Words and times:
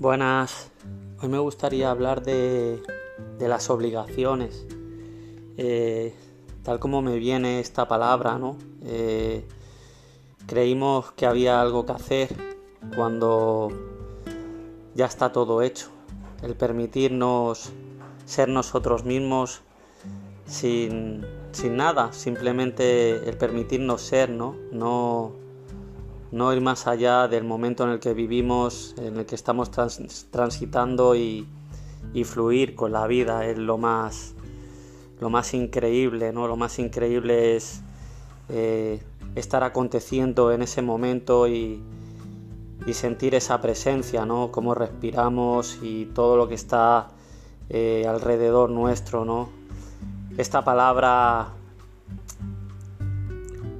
Buenas, 0.00 0.70
hoy 1.20 1.28
me 1.28 1.38
gustaría 1.38 1.90
hablar 1.90 2.22
de, 2.22 2.82
las 3.38 3.68
obligaciones. 3.68 4.66
Eh, 5.58 6.14
tal 6.62 6.78
como 6.78 7.02
me 7.02 7.18
viene 7.18 7.60
esta 7.60 7.86
palabra, 7.86 8.38
¿no? 8.38 8.56
Eh, 8.82 9.46
creímos 10.46 11.12
que 11.12 11.26
había 11.26 11.60
algo 11.60 11.84
que 11.84 11.92
hacer 11.92 12.34
cuando 12.96 13.68
ya 14.94 15.04
está 15.04 15.32
todo 15.32 15.60
hecho. 15.60 15.90
El 16.42 16.54
permitirnos 16.54 17.70
ser 18.24 18.48
nosotros 18.48 19.04
mismos 19.04 19.60
sin, 20.46 21.26
sin 21.52 21.76
nada, 21.76 22.14
simplemente 22.14 23.28
el 23.28 23.36
permitirnos 23.36 24.00
ser, 24.00 24.30
¿no? 24.30 24.56
No 24.72 25.32
no 26.32 26.52
ir 26.52 26.60
más 26.60 26.86
allá 26.86 27.28
del 27.28 27.44
momento 27.44 27.84
en 27.84 27.90
el 27.90 28.00
que 28.00 28.14
vivimos, 28.14 28.94
en 28.98 29.16
el 29.16 29.26
que 29.26 29.34
estamos 29.34 29.70
transitando 29.70 31.16
y, 31.16 31.46
fluir 32.24 32.74
con 32.74 32.92
la 32.92 33.06
vida 33.06 33.46
es 33.46 33.58
lo 33.58 33.78
más, 33.78 34.34
lo 35.20 35.30
más 35.30 35.54
increíble, 35.54 36.32
¿no? 36.32 36.48
Lo 36.48 36.56
más 36.56 36.78
increíble 36.78 37.56
es 37.56 37.82
eh, 38.48 39.00
estar 39.34 39.62
aconteciendo 39.64 40.52
en 40.52 40.62
ese 40.62 40.82
momento 40.82 41.48
y, 41.48 41.82
sentir 42.92 43.36
esa 43.36 43.60
presencia, 43.60 44.26
¿no? 44.26 44.50
Cómo 44.50 44.74
respiramos 44.74 45.78
y 45.80 46.06
todo 46.06 46.36
lo 46.36 46.48
que 46.48 46.56
está 46.56 47.10
eh, 47.68 48.04
alrededor 48.08 48.70
nuestro, 48.70 49.24
¿no? 49.24 49.48
Esta 50.36 50.64
palabra 50.64 51.50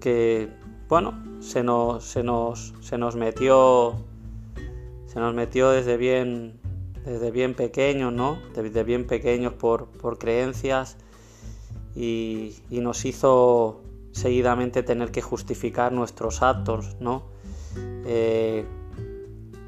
que, 0.00 0.48
bueno, 0.88 1.33
se 1.44 1.62
nos, 1.62 2.04
se 2.04 2.22
nos, 2.22 2.72
se 2.80 2.96
nos 2.96 3.16
metió 3.16 3.94
se 5.06 5.20
nos 5.20 5.34
metió 5.34 5.70
desde 5.70 5.96
bien 5.96 6.58
desde 7.04 7.30
bien 7.30 7.54
pequeños, 7.54 8.12
¿no? 8.12 8.38
Desde 8.54 8.82
bien 8.82 9.06
pequeños 9.06 9.52
por, 9.52 9.88
creencias 10.18 10.96
y, 11.94 12.56
nos 12.70 13.04
hizo 13.04 13.82
seguidamente 14.12 14.82
tener 14.82 15.10
que 15.10 15.20
justificar 15.20 15.92
nuestros 15.92 16.42
actos, 16.42 16.96
¿no? 16.98 17.24
Eh, 17.76 18.64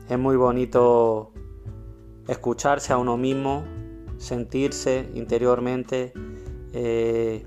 es 0.08 0.18
muy 0.18 0.36
bonito 0.36 1.30
escucharse 2.26 2.94
a 2.94 2.96
uno 2.96 3.18
mismo, 3.18 3.64
sentirse 4.16 5.10
interiormente, 5.14 6.14
eh, 6.72 7.46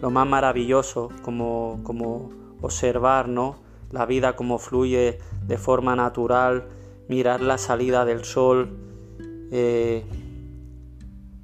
lo 0.00 0.10
más 0.10 0.28
maravilloso 0.28 1.08
como, 1.22 1.80
como 1.82 2.41
observar 2.62 3.28
¿no? 3.28 3.56
la 3.90 4.06
vida 4.06 4.34
como 4.34 4.58
fluye 4.58 5.18
de 5.46 5.58
forma 5.58 5.94
natural, 5.94 6.64
mirar 7.08 7.42
la 7.42 7.58
salida 7.58 8.04
del 8.06 8.24
sol, 8.24 8.70
eh, 9.50 10.04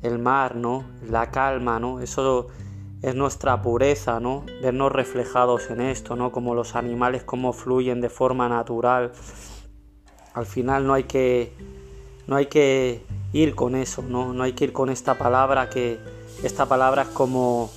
el 0.02 0.18
mar, 0.18 0.56
¿no? 0.56 0.84
la 1.08 1.30
calma, 1.30 1.78
¿no? 1.78 2.00
eso 2.00 2.46
es 3.02 3.14
nuestra 3.14 3.60
pureza, 3.60 4.18
¿no? 4.20 4.44
vernos 4.62 4.90
reflejados 4.90 5.70
en 5.70 5.80
esto, 5.82 6.16
¿no? 6.16 6.32
como 6.32 6.54
los 6.54 6.74
animales 6.74 7.22
como 7.24 7.52
fluyen 7.52 8.00
de 8.00 8.08
forma 8.08 8.48
natural. 8.48 9.12
Al 10.32 10.46
final 10.46 10.86
no 10.86 10.94
hay 10.94 11.04
que, 11.04 11.52
no 12.26 12.36
hay 12.36 12.46
que 12.46 13.02
ir 13.32 13.54
con 13.54 13.74
eso, 13.74 14.02
¿no? 14.02 14.32
no 14.32 14.44
hay 14.44 14.52
que 14.52 14.64
ir 14.64 14.72
con 14.72 14.88
esta 14.88 15.18
palabra 15.18 15.68
que 15.68 15.98
esta 16.42 16.66
palabra 16.66 17.02
es 17.02 17.08
como 17.08 17.70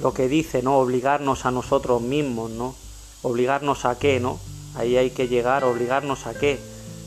lo 0.00 0.14
que 0.14 0.28
dice, 0.28 0.62
¿no? 0.62 0.78
Obligarnos 0.78 1.46
a 1.46 1.50
nosotros 1.50 2.00
mismos, 2.00 2.50
¿no? 2.50 2.74
Obligarnos 3.22 3.84
a 3.84 3.98
qué, 3.98 4.20
¿no? 4.20 4.38
Ahí 4.74 4.96
hay 4.96 5.10
que 5.10 5.28
llegar, 5.28 5.64
obligarnos 5.64 6.26
a 6.26 6.34
qué. 6.34 6.58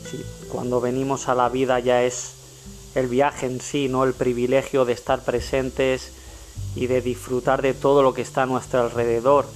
Si 0.08 0.22
cuando 0.48 0.80
venimos 0.80 1.28
a 1.28 1.34
la 1.34 1.48
vida 1.48 1.80
ya 1.80 2.02
es 2.04 2.34
el 2.94 3.08
viaje 3.08 3.46
en 3.46 3.60
sí, 3.60 3.88
¿no? 3.88 4.04
El 4.04 4.14
privilegio 4.14 4.84
de 4.84 4.92
estar 4.92 5.24
presentes 5.24 6.12
y 6.76 6.86
de 6.86 7.00
disfrutar 7.00 7.62
de 7.62 7.74
todo 7.74 8.02
lo 8.02 8.14
que 8.14 8.22
está 8.22 8.42
a 8.42 8.46
nuestro 8.46 8.80
alrededor, 8.80 9.46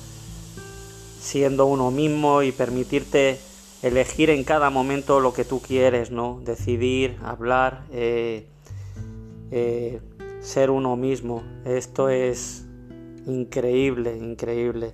siendo 1.20 1.66
uno 1.66 1.90
mismo 1.90 2.42
y 2.42 2.50
permitirte 2.50 3.38
elegir 3.82 4.30
en 4.30 4.42
cada 4.42 4.70
momento 4.70 5.20
lo 5.20 5.32
que 5.32 5.44
tú 5.44 5.60
quieres, 5.60 6.10
¿no? 6.10 6.40
Decidir, 6.44 7.16
hablar, 7.22 7.84
eh, 7.92 8.46
eh, 9.52 10.00
ser 10.40 10.70
uno 10.70 10.96
mismo. 10.96 11.44
Esto 11.64 12.08
es 12.08 12.64
increíble, 13.28 14.16
increíble. 14.16 14.92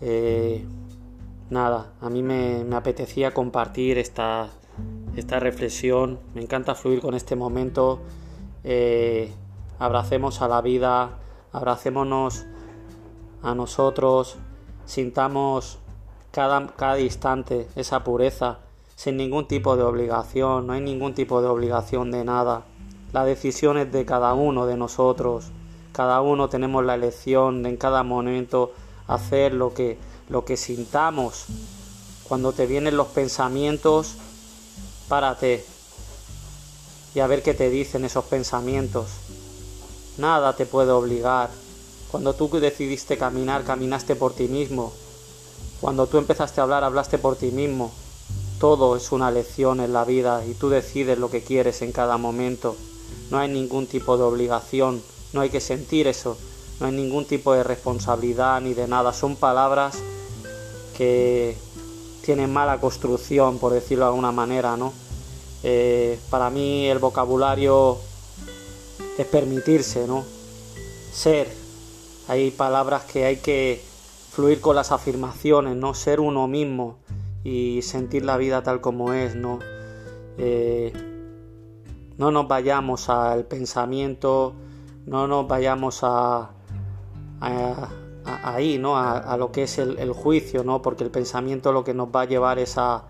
Eh, 0.00 0.64
nada, 1.50 1.92
a 2.00 2.10
mí 2.10 2.22
me, 2.22 2.64
apetecía 2.74 3.32
compartir 3.32 3.98
esta, 3.98 4.50
esta, 5.16 5.40
reflexión. 5.40 6.18
Me 6.34 6.42
encanta 6.42 6.74
fluir 6.74 7.00
con 7.00 7.14
este 7.14 7.36
momento. 7.36 8.00
Eh, 8.64 9.32
abracemos 9.78 10.42
a 10.42 10.48
la 10.48 10.60
vida, 10.60 11.18
abracémonos 11.52 12.44
a 13.42 13.54
nosotros, 13.54 14.36
sintamos 14.84 15.78
cada, 16.32 16.66
cada 16.74 16.98
instante 17.00 17.68
esa 17.76 18.02
pureza, 18.02 18.58
sin 18.96 19.16
ningún 19.16 19.46
tipo 19.46 19.76
de 19.76 19.84
obligación, 19.84 20.66
no 20.66 20.72
hay 20.72 20.80
ningún 20.80 21.14
tipo 21.14 21.40
de 21.40 21.48
obligación 21.48 22.10
de 22.10 22.24
nada. 22.24 22.64
La 23.12 23.24
decisión 23.24 23.78
es 23.78 23.90
de 23.92 24.04
cada 24.04 24.34
uno 24.34 24.66
de 24.66 24.76
nosotros. 24.76 25.52
Cada 25.98 26.20
uno 26.20 26.48
tenemos 26.48 26.84
la 26.84 26.94
elección 26.94 27.64
de 27.64 27.70
en 27.70 27.76
cada 27.76 28.04
momento 28.04 28.72
hacer 29.08 29.52
lo 29.52 29.74
que, 29.74 29.98
lo 30.28 30.44
que 30.44 30.56
sintamos. 30.56 31.46
Cuando 32.22 32.52
te 32.52 32.66
vienen 32.66 32.96
los 32.96 33.08
pensamientos, 33.08 34.14
párate 35.08 35.64
y 37.16 37.18
a 37.18 37.26
ver 37.26 37.42
qué 37.42 37.52
te 37.52 37.68
dicen 37.68 38.04
esos 38.04 38.24
pensamientos. 38.26 39.08
Nada 40.18 40.54
te 40.54 40.66
puede 40.66 40.92
obligar. 40.92 41.50
Cuando 42.12 42.32
tú 42.32 42.48
decidiste 42.48 43.18
caminar, 43.18 43.64
caminaste 43.64 44.14
por 44.14 44.34
ti 44.34 44.46
mismo. 44.46 44.92
Cuando 45.80 46.06
tú 46.06 46.18
empezaste 46.18 46.60
a 46.60 46.62
hablar, 46.62 46.84
hablaste 46.84 47.18
por 47.18 47.34
ti 47.34 47.50
mismo. 47.50 47.90
Todo 48.60 48.94
es 48.94 49.10
una 49.10 49.32
lección 49.32 49.80
en 49.80 49.92
la 49.92 50.04
vida 50.04 50.44
y 50.46 50.54
tú 50.54 50.68
decides 50.68 51.18
lo 51.18 51.28
que 51.28 51.42
quieres 51.42 51.82
en 51.82 51.90
cada 51.90 52.18
momento. 52.18 52.76
No 53.32 53.38
hay 53.38 53.48
ningún 53.48 53.88
tipo 53.88 54.16
de 54.16 54.22
obligación 54.22 55.02
no 55.32 55.40
hay 55.40 55.50
que 55.50 55.60
sentir 55.60 56.06
eso, 56.06 56.36
no 56.80 56.86
hay 56.86 56.92
ningún 56.92 57.24
tipo 57.24 57.52
de 57.52 57.64
responsabilidad 57.64 58.60
ni 58.60 58.74
de 58.74 58.88
nada, 58.88 59.12
son 59.12 59.36
palabras 59.36 59.98
que 60.96 61.56
tienen 62.24 62.52
mala 62.52 62.80
construcción, 62.80 63.58
por 63.58 63.72
decirlo 63.72 64.04
de 64.04 64.08
alguna 64.10 64.32
manera, 64.32 64.76
¿no? 64.76 64.92
Eh, 65.62 66.18
para 66.30 66.50
mí 66.50 66.86
el 66.86 66.98
vocabulario 66.98 67.98
es 69.16 69.26
permitirse, 69.26 70.06
¿no? 70.06 70.24
Ser. 71.12 71.48
Hay 72.28 72.50
palabras 72.50 73.04
que 73.04 73.24
hay 73.24 73.36
que 73.36 73.82
fluir 74.30 74.60
con 74.60 74.76
las 74.76 74.92
afirmaciones, 74.92 75.74
¿no? 75.76 75.94
Ser 75.94 76.20
uno 76.20 76.46
mismo 76.46 76.98
y 77.44 77.80
sentir 77.82 78.24
la 78.24 78.36
vida 78.36 78.62
tal 78.62 78.80
como 78.80 79.12
es, 79.12 79.34
¿no? 79.34 79.58
Eh, 80.36 80.92
no 82.18 82.30
nos 82.30 82.46
vayamos 82.46 83.08
al 83.08 83.44
pensamiento 83.44 84.54
no 85.08 85.26
nos 85.26 85.48
vayamos 85.48 86.00
a, 86.02 86.50
ahí, 88.24 88.78
¿no? 88.78 88.98
A, 88.98 89.36
lo 89.38 89.50
que 89.50 89.62
es 89.62 89.78
el, 89.78 90.12
juicio, 90.12 90.64
¿no? 90.64 90.82
Porque 90.82 91.02
el 91.02 91.10
pensamiento 91.10 91.72
lo 91.72 91.82
que 91.82 91.94
nos 91.94 92.08
va 92.08 92.22
a 92.22 92.24
llevar 92.26 92.58
es 92.58 92.76
a, 92.76 93.04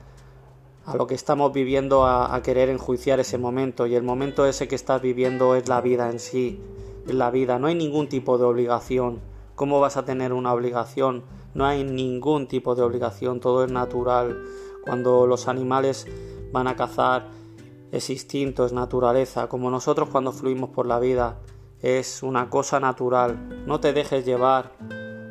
a 0.87 0.97
lo 0.97 1.06
que 1.06 1.14
estamos 1.14 1.53
viviendo 1.53 2.06
a, 2.06 2.41
querer 2.42 2.69
enjuiciar 2.69 3.19
ese 3.19 3.37
momento 3.37 3.87
y 3.87 3.97
el 3.97 4.04
momento 4.04 4.47
ese 4.47 4.69
que 4.69 4.76
estás 4.76 5.03
viviendo 5.03 5.56
es 5.56 5.69
la 5.69 5.81
vida 5.81 6.08
en 6.08 6.20
sí, 6.20 6.60
es 7.06 7.14
la 7.14 7.31
vida, 7.31 7.58
no 7.58 7.66
hay 7.66 7.75
ningún 7.75 8.08
tipo 8.08 8.38
de 8.38 8.44
obligación. 8.44 9.20
¿Cómo 9.56 9.81
vas 9.81 9.96
a 9.96 10.05
tener 10.05 10.32
una 10.32 10.55
obligación? 10.55 11.25
No 11.52 11.67
hay 11.67 11.82
ningún 11.82 12.46
tipo 12.46 12.76
de 12.76 12.82
obligación, 12.82 13.40
todo 13.40 13.64
es 13.64 13.72
natural. 13.72 14.40
Cuando 14.84 15.26
los 15.26 15.49
animales 15.49 16.06
van 16.52 16.69
a 16.69 16.76
cazar, 16.76 17.26
es 17.90 18.08
instinto, 18.08 18.64
es 18.64 18.72
naturaleza, 18.72 19.49
como 19.49 19.69
nosotros 19.69 20.11
cuando 20.11 20.31
fluimos 20.31 20.70
por 20.70 20.87
la 20.87 21.00
vida 21.00 21.38
es 21.82 22.22
una 22.22 22.50
cosa 22.50 22.80
natural. 22.80 23.64
No 23.66 23.80
te 23.80 23.92
dejes 23.92 24.25
llevar, 24.25 24.72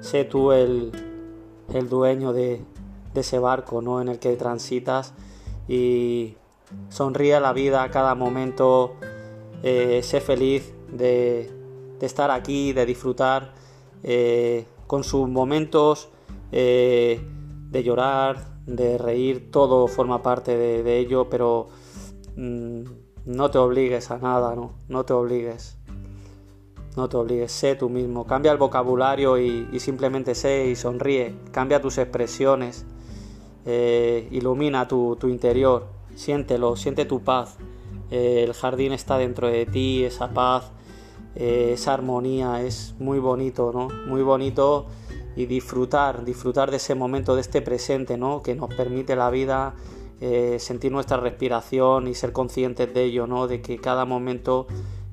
sé 0.01 0.23
tú 0.23 0.51
el, 0.51 0.91
el 1.73 1.89
dueño 1.89 2.33
de, 2.33 2.61
de, 3.13 3.21
ese 3.21 3.39
barco 3.39 3.81
¿no? 3.81 4.01
en 4.01 4.07
el 4.07 4.19
que 4.19 4.35
transitas 4.35 5.13
y 5.67 6.35
sonríe 6.89 7.35
a 7.35 7.39
la 7.39 7.53
vida 7.53 7.83
a 7.83 7.91
cada 7.91 8.15
momento, 8.15 8.95
eh, 9.63 10.01
sé 10.03 10.21
feliz 10.21 10.73
de, 10.91 11.51
de, 11.99 12.05
estar 12.05 12.31
aquí, 12.31 12.73
de 12.73 12.85
disfrutar 12.85 13.53
eh, 14.03 14.65
con 14.85 15.03
sus 15.03 15.27
momentos 15.27 16.09
eh, 16.51 17.21
de 17.69 17.83
llorar, 17.83 18.57
de 18.65 18.97
reír, 18.97 19.51
todo 19.51 19.88
forma 19.88 20.21
parte 20.21 20.57
de, 20.57 20.97
ello, 20.97 21.29
pero 21.29 21.67
mm, 22.35 22.83
no 23.25 23.51
te 23.51 23.57
obligues 23.57 24.11
a 24.11 24.17
nada, 24.17 24.55
¿no? 24.55 24.75
No 24.88 25.03
te 25.05 25.13
obligues. 25.13 25.76
No 26.97 27.07
te 27.07 27.15
obligues, 27.15 27.51
sé 27.51 27.75
tú 27.75 27.89
mismo. 27.89 28.25
Cambia 28.25 28.51
el 28.51 28.57
vocabulario 28.57 29.38
y, 29.38 29.79
simplemente 29.79 30.33
sé 30.33 30.65
y 30.65 30.75
sonríe. 30.75 31.35
Cambia 31.51 31.79
tus 31.79 31.99
expresiones. 31.99 32.88
Eh, 33.67 34.27
ilumina 34.31 34.88
tu, 34.88 35.15
interior. 35.25 35.85
siéntelo, 36.15 36.75
siente 36.75 37.05
tu 37.05 37.21
paz. 37.21 37.57
Eh, 38.09 38.44
el 38.44 38.53
jardín 38.53 38.94
está 38.94 39.19
dentro 39.19 39.47
de 39.47 39.67
ti, 39.67 40.05
esa 40.05 40.29
paz, 40.29 40.71
eh, 41.35 41.71
esa 41.73 41.94
armonía, 41.94 42.63
es 42.63 42.95
muy 42.97 43.19
bonito, 43.19 43.71
¿no? 43.71 43.89
Muy 44.07 44.23
bonito 44.23 44.88
y 45.35 45.45
disfrutar, 45.45 46.25
disfrutar 46.25 46.71
de 46.71 46.77
ese 46.77 46.95
momento, 46.95 47.35
de 47.35 47.41
este 47.41 47.61
presente, 47.61 48.17
¿no? 48.17 48.41
Que 48.41 48.55
nos 48.55 48.73
permite 48.73 49.15
la 49.15 49.29
vida, 49.29 49.75
sentir 50.57 50.91
nuestra 50.91 51.17
respiración 51.17 52.07
y 52.07 52.15
ser 52.15 52.31
conscientes 52.31 52.91
de 52.91 53.03
ello, 53.03 53.27
¿no? 53.27 53.47
De 53.47 53.61
que 53.61 53.77
cada 53.77 54.05
momento 54.05 54.65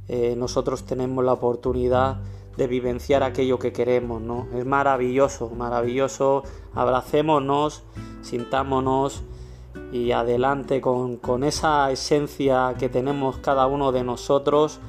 nosotros 0.08 0.84
tenemos 0.84 1.24
la 1.24 1.32
oportunidad 1.32 2.18
de 2.56 2.66
vivenciar 2.66 3.22
aquello 3.22 3.58
que 3.58 3.72
queremos, 3.72 4.20
¿no? 4.22 4.46
Es 4.54 4.64
maravilloso, 4.64 5.50
maravilloso, 5.50 6.44
abracémonos, 6.74 7.82
sintámonos 8.22 9.22
y 9.92 10.12
adelante 10.12 10.80
con, 10.80 11.16
con, 11.16 11.42
esa 11.44 11.90
esencia 11.90 12.74
que 12.78 12.88
tenemos 12.88 13.38
cada 13.38 13.66
uno 13.66 13.92
de 13.92 14.04
nosotros 14.04 14.80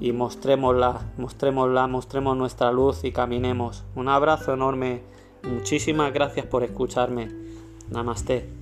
y 0.00 0.12
mostrémosla, 0.12 1.12
mostrémosla, 1.16 1.86
mostremos 1.86 2.36
nuestra 2.36 2.72
luz 2.72 3.04
y 3.04 3.12
caminemos. 3.12 3.84
Un 3.94 4.08
abrazo 4.08 4.54
enorme, 4.54 5.02
muchísimas 5.42 6.12
gracias 6.12 6.46
por 6.46 6.62
escucharme. 6.62 7.28
Namaste. 7.90 8.57